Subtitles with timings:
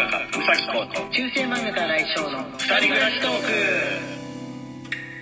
[0.00, 3.30] うさぎこと中世漫画家来翔の二人暮らしトー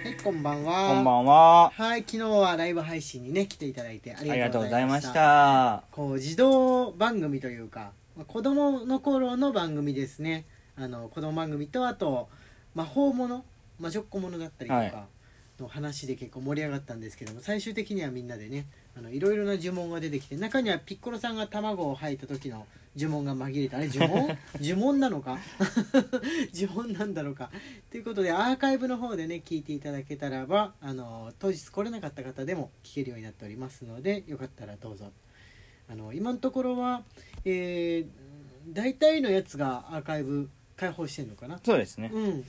[0.04, 0.88] はいこんばんは。
[0.94, 1.70] こんばんは。
[1.74, 5.12] はい昨日はライブ配信にね来ていただいてあありがとうございました。
[5.12, 5.82] た。
[5.90, 10.44] こう児童番組というかまあ子供の頃の番組ですね。
[10.76, 12.28] あの子供番組とあと
[12.76, 13.44] 魔法もの
[13.80, 14.90] 魔女っ子ものだったりとはい。
[14.92, 15.06] か
[15.60, 18.66] の話で結構盛り上がったんですけども最終的にはみんなでね
[18.96, 24.36] あのいろいろな呪文が出てきて中にはピッコロさんが卵を吐いた時の呪文が紛れてあれ呪文？
[24.60, 25.38] 呪文なのか？
[26.54, 27.50] 呪文なんだろうか？
[27.90, 35.12] ということでアーカイブの方でね聞いていただけたらばあの当日来れなかった方でも聞けるようになっておりますのでよかったらどうぞ。
[35.90, 37.02] あの今のところは、
[37.46, 38.06] えー、
[38.74, 41.58] 大体のやつがアーカイブ開放してるのかな？
[41.64, 42.10] そうですね。
[42.12, 42.44] うん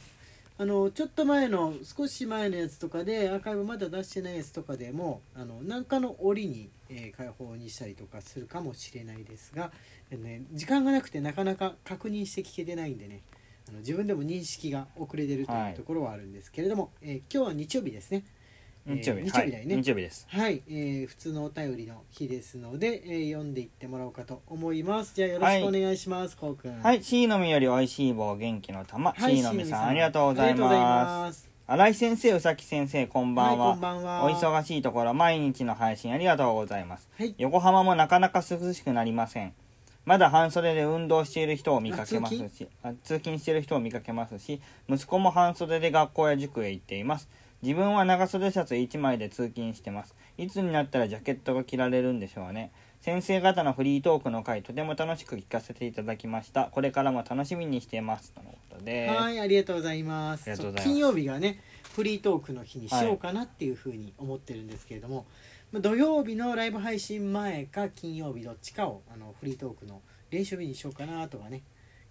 [0.61, 9.71] あのちょっと前の少し前のやつとかでアーカイブまだ出してないやつとかでもあの何かの折に、えー開放にしたりとかするかもしれないですが、
[10.11, 13.21] えーね、時間がなくてなかなか確認して聞けてないんでね
[13.69, 15.71] あの自分でも認識が遅れてるとはい。
[15.71, 18.25] いうところはあるんですけれども、えー今日は日曜日ですね
[18.87, 19.23] えー日曜日。
[19.23, 20.25] 日曜日だよねはい日曜日です。
[20.29, 29.13] はい、えー普通のお便りの日ですので、えー読んでいってもらおうかと思いますじゃあよろしくお願いします、こうくんはい、しーのみよりおいしい棒元気の玉。
[29.15, 30.67] しーのみさんありがとうございま。
[30.67, 33.79] ますす新井先生、うさき先生、こんばんはい、こはん。
[33.79, 37.07] ばんはお忙しいところ、毎日の配信ありがとうございます。
[37.15, 39.53] はい横浜もなかなか涼しくなりません。
[40.05, 47.29] まだ半袖で運動している人を見かけますし、あ通勤している人を見かけますし、息子も半袖で学校や塾へ行っています。
[47.61, 50.15] 自分は長袖シャツ1枚で通勤してます。
[50.37, 52.71] いつになったらジャケットが着られるんでしょうね。
[53.01, 56.65] 先生方のフリートークの回、とても楽しく聞かせていただきました。
[56.65, 58.31] これからも楽しみにしています。
[58.31, 59.07] とのことで。
[59.07, 60.49] はい、ありがとうございます。
[60.49, 61.59] ます金曜日がね、
[61.95, 65.25] フリートークの日にしようかなっていうふうに思ってるんですけれども、
[65.71, 71.63] まあ土曜日のライブ配信前か金曜日どっちかをあのフリートークの練習日にしようかなとかね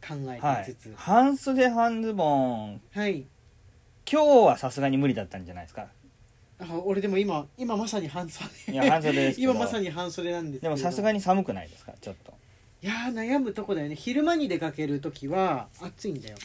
[0.06, 0.94] 考はいえてつつ、。
[0.96, 3.26] 半袖半ズボン、はい。
[4.10, 5.88] 今日はさすがに無理だったんじゃないですか？
[6.60, 8.48] あ俺でも今今まさに半袖。
[8.72, 10.74] いや半袖ですけど今まさに半袖なんですけど。
[10.74, 11.92] でもさすがに寒くないですか？
[12.00, 12.32] ちょっと
[12.82, 13.94] いやー悩むとこだよね。
[13.96, 16.36] 昼間に出かけるときは暑いんだよ。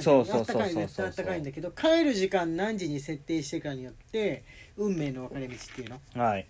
[0.00, 4.44] そうそうそうそうあったかい絶対あったかいんだけど帰る時間何時に設定してかによって
[4.76, 6.46] 運命の分かれ道っていうのはい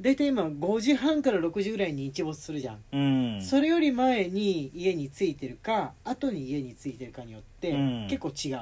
[0.00, 2.98] 大体今5時半から6時ぐらいに日没するじゃん、う
[3.38, 8.58] んそれより前に家に着いてるか後に家に着いてるかによって、うん結構違う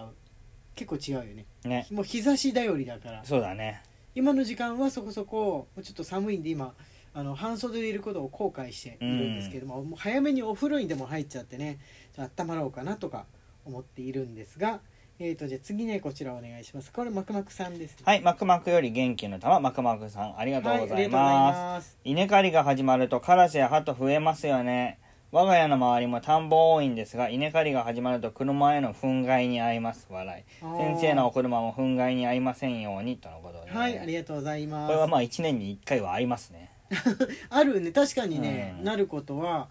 [0.79, 1.47] 結構違うよね。
[1.65, 1.87] ね。
[1.91, 3.25] もう日差し頼りだから。
[3.25, 3.83] そうだね。
[4.15, 6.75] 今の時間はそこそこちょっと寒いんで今
[7.15, 11.79] あの半袖でいることを後悔しているんですけども,、もう早めにお風呂にでも入っちゃってね
[12.15, 13.27] じゃあ温まろうかなとか
[13.65, 14.81] 思っているんですが
[15.21, 16.93] えー、とじゃあ次ねこちらお願いします。
[16.93, 21.99] これマクマクさんです、ね、はいマクマクより元気の玉マクマクさんありがとうございます。
[22.05, 25.01] 稲刈りが始まるとカラスやハト増えますよね
[25.31, 30.07] 我が家の周りも田んぼ多いんですが稲刈りが始まると車への憤慨に遭います。
[30.09, 30.65] 笑い。
[30.79, 34.89] 先生のお車も憤慨に遭いませんようにとのことで、はいありがとうございます。
[34.89, 36.71] これはまあ1年に1回は合いますね。
[37.51, 38.85] あるね確かにね、うん。
[38.85, 39.69] なることは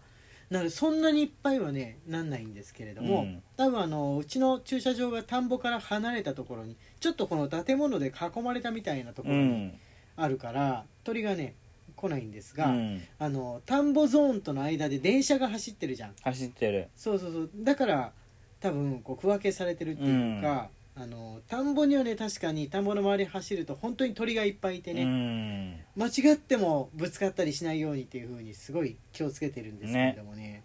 [0.52, 3.42] なるそんなにいっぱいはねなんないんですけれども、うん。
[3.56, 9.80] 多分あのうちの駐車場が田んぼから離れたところにちょっとこの建物で囲まれたみたいなところにうん。
[10.20, 11.56] あるから、鳥がね
[11.98, 13.02] 来ないんですが、うん。
[13.20, 16.14] あの田んぼゾーンとの間で電車が走ってるじゃん。
[16.22, 16.88] 走ってる。
[16.96, 17.50] そうそうそう。
[17.58, 18.14] だから
[18.62, 25.80] 多分こう区分けされてるっていうか、あの田んぼにはね確かに田んぼの周り走ると本当に鳥がいっぱいいてね、うん。
[25.96, 30.64] 間違ってもぶつかったりしないようにっていう風にすごい気をつけてるんですけれどもね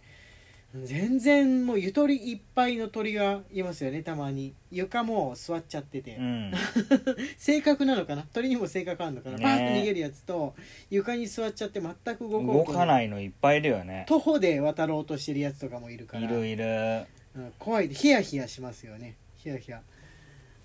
[0.75, 4.55] 全然もうゆとりいっぱいの鳥がいますよねたまに。
[4.71, 6.53] 床も座っちゃってて、うん。
[7.37, 8.23] 性格なのかな？
[8.33, 9.45] 鳥にも性格あるのかな、ね。
[9.45, 10.55] バーッと逃げるやつと
[10.89, 14.07] 床に座っちゃって全く動かないのいっぱいいるよね。
[14.09, 16.25] 徒歩で渡ろうとしてるやつとかもいるから。
[16.25, 16.65] いるいる。
[17.37, 17.89] うん怖い。
[17.89, 19.17] ヒヤヒヤしますよね。
[19.37, 19.83] ヒヤヒヤ。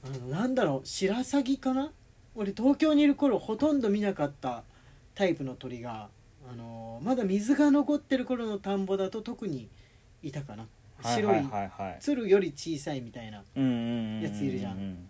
[0.06, 0.88] あのなんだろう。
[0.88, 1.92] シラサギかな？
[2.36, 4.64] 俺東京にいる頃ほとんど見なかった
[5.16, 6.08] タイプの鳥が
[6.50, 9.68] あのまだ水が残ってる頃の田んぼだと特に
[10.28, 10.68] いたかな。
[11.04, 11.44] 白い,、
[12.00, 13.44] 鶴より小さいみたいなや
[14.32, 15.08] ついるじゃん。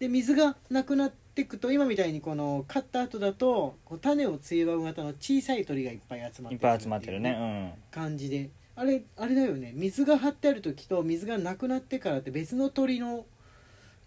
[0.00, 7.78] で水がなくなってくと今みたいにこの刈った後だとこう種をついばう型の小さい鳥がいっぱい集まっていっぱい集まってるね。
[7.92, 8.50] 感じで。
[8.74, 9.72] あれあれだよね。
[9.76, 13.26] 水が張ってある時と水がなくなってからって別の鳥の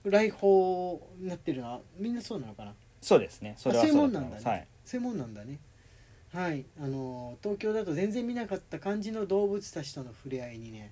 [0.03, 2.73] 来訪になってるのはみんなそうなのかな？
[2.99, 3.53] そうですね。
[3.57, 4.43] それはあそういうもんなんだね。
[4.43, 4.67] はい。
[4.83, 5.59] そういうもんなんだね
[6.35, 6.65] はい。
[6.81, 10.91] あの東京だと全然見なかった感じの動物たちとの触れ合いにね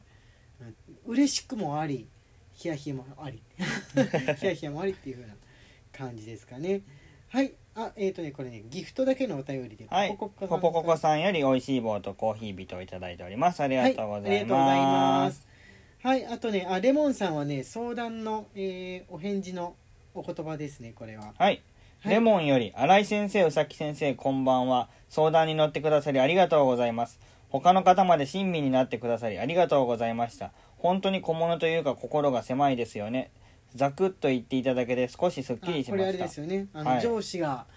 [0.62, 0.75] うん
[1.13, 2.07] 嬉しくもあり
[2.54, 3.42] ヒヤヒヤもあり
[4.40, 5.36] ヒヤヒヤもありっていう風な
[5.92, 6.81] 感じですかね。
[7.28, 7.54] はい。
[7.75, 10.10] あえっ、ー、とねこれねギフトだけのお便りではい。
[10.10, 13.62] ポコポポココさんより美味しい棒とコーヒービトをいただいております。
[13.62, 14.92] ありがとうございはいありがとうございま
[15.25, 15.48] ますす。
[16.07, 19.75] はいあとねあレモンさんはね相談の、えーお返事の
[20.13, 21.34] お言葉ですねこれは。
[21.38, 21.62] はい。
[22.04, 24.90] はいレモンより、新井先生、宇崎先生、こんばんは。
[25.08, 27.18] 相談に乗ってくださりありがとうございます。
[27.48, 30.52] 他の方まで親身になってくださりありがとうございました。
[30.78, 33.32] 本当に小物というか心が狭いですよね。
[33.74, 36.28] ざくっと言っていただけで少しすっきりしましたあこれあれで。
[36.28, 37.68] すよねあの、はい上司が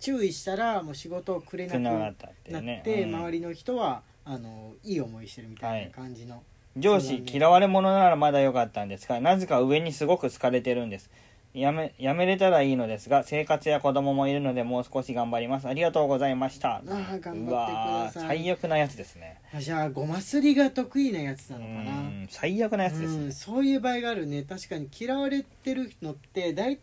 [0.00, 2.80] 注意したらもう仕事をくれなくつなったってね。
[2.82, 6.42] て、うん周りの人はあのいい思いしてるみたいな感じの、
[6.76, 11.08] 上司そうだね嫌われ者ならまだ良かったんですがなぜか上にすごく好かれてるんです
[11.56, 15.66] やめやめれたらいいのですが生活や子供もいるのでもう少し頑張ります。
[15.66, 16.76] ありがとうございました。
[16.76, 18.38] あー頑張ってください。
[18.38, 19.40] 最悪なやつですね。
[19.54, 23.24] あじゃあごますりが得意なやつなうのかな、ん最悪なやつですね。
[23.24, 24.42] うん、そういう場合があるね。
[24.42, 26.78] 確かに嫌われてるのって大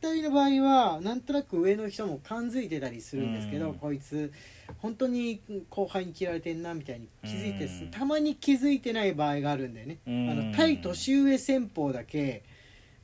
[0.00, 3.74] 体の場合はなんとなく上の人も感づいてたりするんですけど、うん。
[3.76, 4.30] こいつ
[4.76, 5.40] 本当に
[5.70, 10.30] 後輩に嫌われてんなみたいに気づいてたまに気づいてない場合があるんだよね、うん。
[10.30, 12.42] あの対年上戦法だけ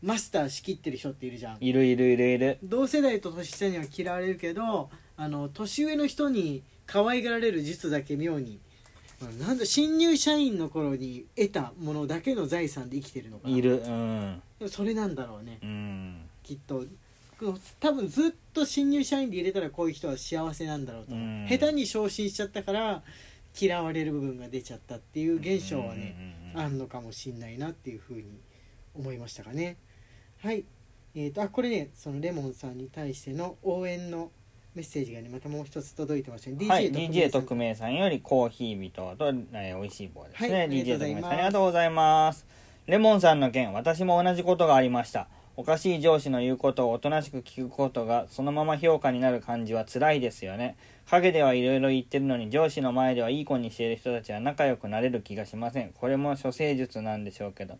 [0.05, 1.57] マスター仕切ってる人っているじゃん。
[1.61, 2.59] いるいるいるいる。
[2.63, 8.61] 同世代と年下には嫌われるけどあの年上の人に可愛がられる術だけ妙に。
[9.39, 13.57] なんだ新入社員の頃に得たものだけの財産で生きてるのかな。
[13.57, 14.43] いるうん。
[14.59, 15.59] でもそれなんだろうね。
[15.63, 16.21] うん。
[16.43, 16.85] きっと。
[17.81, 21.47] 多分ずっと新入社員で入れたらこういう人は幸せなんだろうと、うん。
[21.49, 23.03] 下手に昇進しちゃったから
[23.59, 26.61] 嫌われる部分が出ちゃったっていう現象はね、うん。
[26.61, 28.25] あんのかもしんないなっていうふうに
[28.95, 29.79] 思いましたかね
[30.45, 30.63] はい。
[31.15, 34.31] えー、とあこれねそのレモンさんに対しての応援の
[34.75, 36.69] メッセージがねまたもう一つ届いてましたね。
[36.69, 36.93] はい。
[36.93, 41.31] DJ 特命さんよりコーヒー人と、えー、美味しい棒ですね、はい DJ 特命さん。
[41.31, 42.45] ありがとうございます。
[42.87, 45.29] レモンさんの件私も同じことがありました。
[45.57, 50.77] おかしい上司の言うことをおとなしく聞くことがそのまま評価になる感じは辛いですよね。
[51.09, 55.93] 陰ではいろいろ言ってるのに上司の前ではいい子にしている人たちは仲良くなれる気がしません。
[55.95, 57.79] これも処世術なんでしょうけど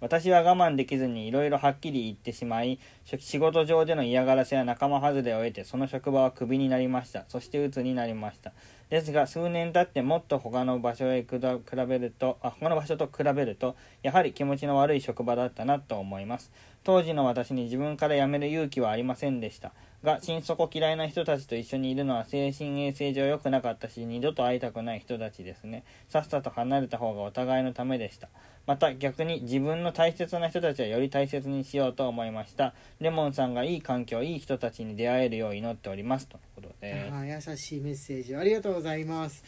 [0.00, 2.78] 私は我慢できずにいろいろはっきり言ってしまい
[3.18, 7.24] 仕事上での嫌がらせや仲間外れを得てその職場はクビになりました。
[7.28, 8.52] そして鬱になりました。
[8.90, 16.50] ですが数年経ってもっと他の場所へくだ比べるとあ他の場所と比べるとやはり気持ちの悪い職場だったなと思います。
[16.84, 19.72] 当時の私に自分から辞める勇気はありませんでした。
[20.04, 25.82] が心底嫌いな人たちと一緒にいるのは精神衛生上良くなかったし二度と会いたくない人たちですね。
[26.10, 28.28] さっさと離れた方がお互いのためでした。
[28.66, 32.74] また逆に自分の大切な人たちはより大切にしようと思いました。
[33.00, 36.28] レモンさんがいい環境いい人たちに出会えるよう祈っております。
[36.28, 39.44] ということであ優しいメッセージありがとうございます。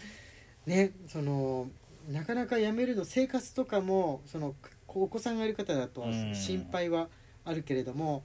[0.67, 1.69] ねその
[2.09, 4.55] なかなか辞めるの生活とかもその
[4.89, 6.35] お子さんがいる方だとうん。
[6.35, 7.09] 心配は
[7.45, 8.25] あるけれども、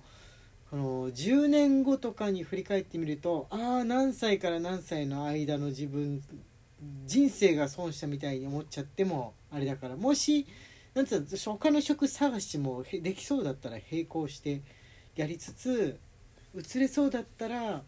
[0.72, 6.24] この10年後とかに振り返ってみるとああ何歳から何歳の間の自分
[7.06, 10.48] 人生が損したみたいに思っちゃってもあれだからもし
[10.94, 14.62] なんつうの他の職探しもへできそうだったら並行して
[15.18, 16.00] やりつつ
[16.56, 17.82] 移れそうだったら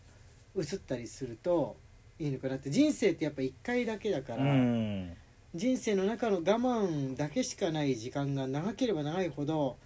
[0.56, 1.78] 移ったりすると
[2.20, 5.16] いいのかなって人生ってやっぱ1回だけだかうら、ん。
[5.56, 9.78] 人生の中の我慢だけしかない時間が長ければ長いほど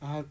[0.00, 0.24] あ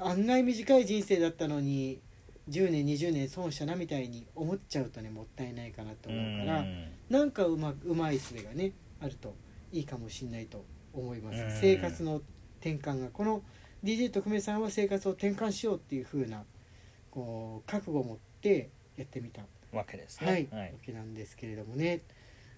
[0.00, 2.00] 案外短い人生だったのに
[2.48, 6.64] 10年20年損したなみたいに思っちゃうとねもったいないかなと思うから、
[7.10, 9.34] なんかうまうまい術がねあると
[9.70, 11.50] いいかもしれないと思います、うん。
[11.60, 12.22] 生活の
[12.60, 13.42] 転換がこの
[13.84, 16.42] DJ 特命さんは生活を転換しようっていう風な
[17.10, 20.72] こう覚悟を持ってやってみたわけですはい、ねはい。
[20.72, 22.00] わけなんですけれどもね。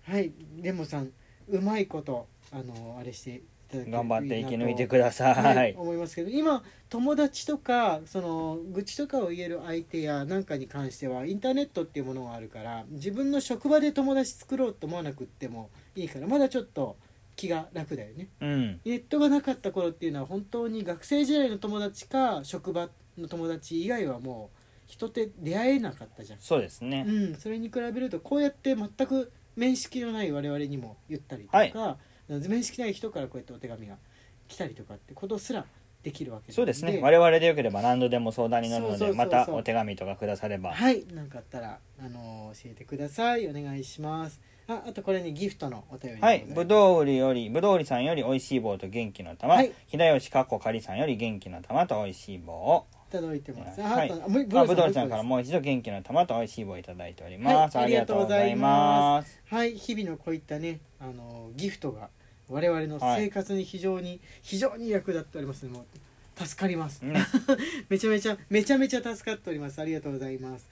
[0.03, 0.33] はい。
[0.61, 1.13] レモさん
[1.49, 5.73] うまいことあのあれして頑張って生き抜いてくくださはい。
[5.73, 16.97] い、思いますけど今友達とかその愚痴とかを言える相手やなんかに関してはインターネットっていうものがあるから自分の職場で友達作ろうと思わなくってもいいからまだちょっと
[17.37, 18.29] 気が楽だよね。
[18.41, 18.81] うん。
[18.85, 24.60] ネットがなかった頃っていうのは本当に学生時代の友達か職場の友達以外はもう
[24.91, 26.41] 人って出会えなかったじゃん。
[26.41, 27.05] そうですね。
[27.07, 31.73] うん、それに比べるとこうやって全く面識のない我々にも言ったりとか、はい。
[32.29, 33.97] 面識ない人からこうやってお手紙が
[34.49, 35.65] 来たりとかってことすら
[36.03, 36.99] できるわけなのそうですね。
[37.01, 39.29] 我々でよければ何度でも相談に乗るのそうそうそうそう。
[39.29, 40.73] でまたお手紙とかくだされば。
[40.73, 41.05] はい。
[41.15, 43.47] 何かあったら、あのー教えてください。
[43.49, 44.41] お願いします。
[44.67, 46.55] ああとこれねギフトのお便りでござはいいます。
[46.55, 49.73] ぶどう売りよりぶどう売りさんより美味しい棒と元気の玉、はい。
[49.89, 52.53] 平吉かっこかりさんより元気の玉と美味しい棒。
[52.53, 53.81] を届いてます。
[53.81, 54.11] はい。
[54.11, 59.41] あぶどう売りさんからももう一度元気の玉と美味しい棒をいただいております、はいありがとうございます。
[59.49, 62.09] はい日々のこういったねあのーギフトが
[62.49, 67.03] 我々の生活に非常に、非常に役立っておりますもう助かります。
[67.03, 67.15] ね
[67.89, 69.81] めちゃめちゃめちゃめちゃ助かっております。
[69.81, 70.69] ありがとうございます。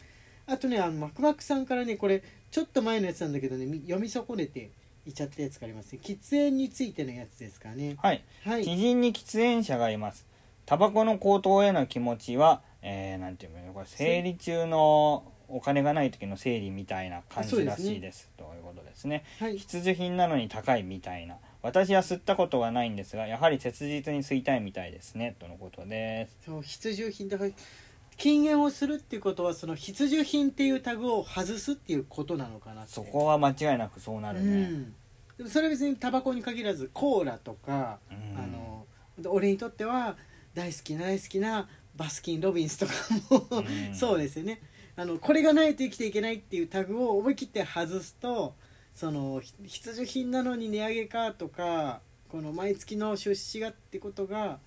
[0.46, 4.70] あとねあのマクマクさんからねこれちょっと前のやつなんだけどねみ読み損ねて
[5.06, 6.00] いっちゃったやつがありますね。
[6.02, 7.96] 喫煙についてのやつですかね。
[7.98, 8.24] はい。
[8.44, 8.64] はい。
[8.64, 10.26] 知人に喫煙者がいます
[10.68, 18.28] タバコの高騰への気持ちは、えー、なんていうのこれ生理中のお金がない時の生理みたいな感じらしいです。
[18.36, 19.24] ということですね。
[19.40, 19.56] はい。
[19.56, 21.38] 必需品なのに高いみたいな。
[21.62, 25.36] 私は吸ったことがないんですがやはり切実に吸いたいみたいですね。
[25.38, 26.36] とのことです。
[26.44, 27.50] そう必需品だから
[28.18, 34.94] 禁煙をするっていうことはその必需品っていうタグを外すっていうことなのかなそこは間違いなくそうなうるね、ん。
[35.38, 38.38] でもそれは別にタバコに限らずコーラとか、うん。
[38.38, 38.86] あの
[39.30, 40.18] 俺にとっては
[40.58, 42.92] 大好きな大好きなバスキン・ロビンスとか
[43.30, 43.94] も、うん。
[43.94, 44.60] そうですよね。
[44.96, 48.54] あのこれがないと生きていけないっていうタグを思い切って外すと
[48.92, 54.58] そのひ必需品なのに値上げかとかこの毎月の出資がってことが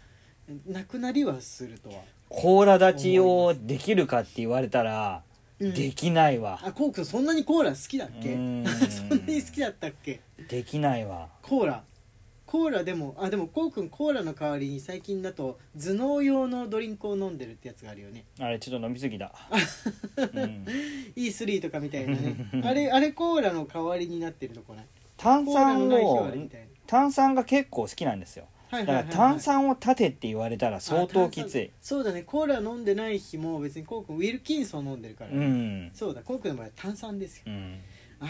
[0.65, 1.95] なくなりはするとは、
[2.29, 5.24] コーラ立ちをできるかって言われたら、
[5.60, 5.74] うん。
[5.74, 6.60] できないわ。
[6.63, 8.33] あコークそんなにコーラ好きだっけ？
[8.33, 8.65] うん。
[8.89, 10.21] そんなに好きだったっけ？
[10.48, 11.29] できないわ。
[11.41, 11.83] コーラ
[12.51, 18.25] コーラでもあでもこうくんコーラの代わりに最近だと頭脳用のドリンクを飲んでるってやつがあるよね。
[18.41, 19.31] あれちょっと飲みすぎだ、
[20.17, 20.65] うん、
[21.15, 22.36] E3 とかみたいなね。
[22.65, 24.86] あれあれコーラの代わりになってるとこない？
[25.15, 28.48] 炭コーラの酸ない日はをあれみたい炭酸が結構好きなんですよ。
[28.70, 31.72] なはいだから炭酸を立てって言われたら相当きつい。
[31.81, 32.24] そうだね。
[32.24, 35.89] コーラ飲んでない日も別にコウ君ウィルキンソン飲んでるから、うん。
[35.93, 36.20] そうだ。
[36.20, 37.43] コウ君の場合は炭酸ですよ。
[37.48, 37.79] うん。
[38.20, 38.25] あ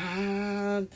[0.79, 0.87] ー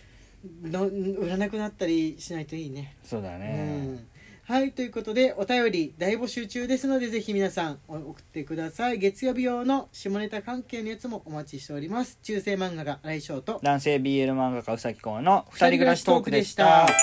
[0.63, 2.95] の売らなくなったりしないといいね。
[3.03, 4.07] そうだうねん。
[4.47, 8.99] はいということでお便り大募集中ですのでぜひ皆さんお送ってください。
[8.99, 12.19] 月曜日用の下ネタ関係のやつもお待ちしております。
[12.21, 13.59] 中世漫画が来翔と。
[13.63, 16.93] 男性 BL 漫画家うさきこうの二人暮らしトークでし二人暮らた。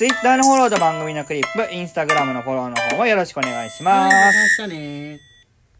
[0.00, 4.80] Twitter のフォローと番組のクリップ Instagram のフォローの方もよろしくお願いしはいますまた明日
[5.14, 5.29] ね